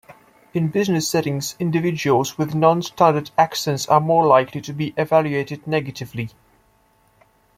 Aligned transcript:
In 0.55 0.69
business 0.69 1.07
settings, 1.07 1.55
individuals 1.59 2.35
with 2.35 2.55
non-standard 2.55 3.29
accents 3.37 3.87
are 3.87 3.99
more 3.99 4.25
likely 4.25 4.59
to 4.59 4.73
be 4.73 4.95
evaluated 4.97 5.67
negatively. 5.67 6.31